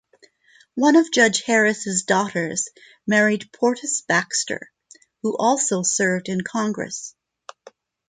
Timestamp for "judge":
1.11-1.41